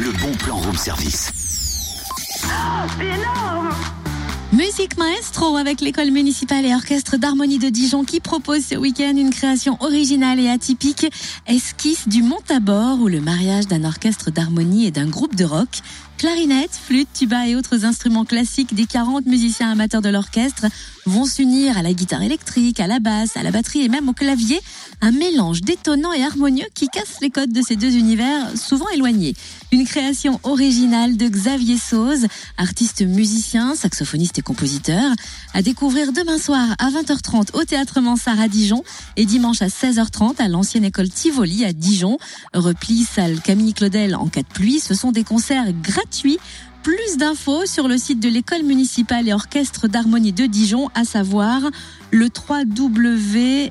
le 0.00 0.12
bon 0.12 0.32
plan 0.32 0.56
room 0.56 0.76
service. 0.76 1.30
C'est 2.32 3.04
énorme 3.04 3.68
Musique 4.52 4.96
Maestro 4.96 5.56
avec 5.56 5.82
l'école 5.82 6.10
municipale 6.10 6.64
et 6.64 6.74
orchestre 6.74 7.18
d'harmonie 7.18 7.58
de 7.58 7.68
Dijon 7.68 8.04
qui 8.04 8.18
propose 8.20 8.64
ce 8.64 8.76
week-end 8.76 9.14
une 9.16 9.30
création 9.30 9.76
originale 9.80 10.40
et 10.40 10.48
atypique, 10.48 11.06
esquisse 11.46 12.08
du 12.08 12.22
Montabor 12.22 12.98
ou 13.00 13.08
le 13.08 13.20
mariage 13.20 13.66
d'un 13.66 13.84
orchestre 13.84 14.30
d'harmonie 14.30 14.86
et 14.86 14.90
d'un 14.90 15.06
groupe 15.06 15.36
de 15.36 15.44
rock. 15.44 15.68
Clarinette, 16.20 16.72
flûte, 16.74 17.08
tuba 17.14 17.48
et 17.48 17.56
autres 17.56 17.86
instruments 17.86 18.26
classiques 18.26 18.74
des 18.74 18.84
40 18.84 19.24
musiciens 19.24 19.70
amateurs 19.70 20.02
de 20.02 20.10
l'orchestre 20.10 20.66
vont 21.06 21.24
s'unir 21.24 21.78
à 21.78 21.82
la 21.82 21.94
guitare 21.94 22.22
électrique, 22.22 22.78
à 22.78 22.86
la 22.86 23.00
basse, 23.00 23.38
à 23.38 23.42
la 23.42 23.50
batterie 23.50 23.86
et 23.86 23.88
même 23.88 24.06
au 24.06 24.12
clavier. 24.12 24.60
Un 25.00 25.12
mélange 25.12 25.62
détonnant 25.62 26.12
et 26.12 26.22
harmonieux 26.22 26.66
qui 26.74 26.88
casse 26.88 27.22
les 27.22 27.30
codes 27.30 27.52
de 27.52 27.62
ces 27.62 27.74
deux 27.74 27.96
univers 27.96 28.54
souvent 28.54 28.86
éloignés. 28.90 29.34
Une 29.72 29.86
création 29.86 30.38
originale 30.42 31.16
de 31.16 31.26
Xavier 31.26 31.78
Sauze, 31.78 32.26
artiste 32.58 33.00
musicien, 33.00 33.74
saxophoniste 33.74 34.38
et 34.38 34.42
compositeur, 34.42 35.10
à 35.54 35.62
découvrir 35.62 36.12
demain 36.12 36.36
soir 36.36 36.68
à 36.78 36.90
20h30 36.90 37.54
au 37.54 37.64
Théâtre 37.64 38.02
Mansart 38.02 38.38
à 38.38 38.48
Dijon 38.48 38.84
et 39.16 39.24
dimanche 39.24 39.62
à 39.62 39.68
16h30 39.68 40.36
à 40.38 40.48
l'ancienne 40.48 40.84
école 40.84 41.08
Tivoli 41.08 41.64
à 41.64 41.72
Dijon. 41.72 42.18
Repli 42.52 43.04
salle 43.04 43.40
Camille 43.40 43.72
Claudel 43.72 44.14
en 44.14 44.28
cas 44.28 44.42
de 44.42 44.48
pluie, 44.48 44.80
ce 44.80 44.92
sont 44.92 45.12
des 45.12 45.24
concerts 45.24 45.72
gratuits 45.72 46.09
plus 46.82 47.16
d'infos 47.18 47.66
sur 47.66 47.88
le 47.88 47.98
site 47.98 48.20
de 48.20 48.28
l'école 48.28 48.62
municipale 48.62 49.28
et 49.28 49.32
orchestre 49.32 49.88
d'harmonie 49.88 50.32
de 50.32 50.46
Dijon, 50.46 50.88
à 50.94 51.04
savoir 51.04 51.62
le 52.10 52.28
www.emod.fr. 52.48 53.70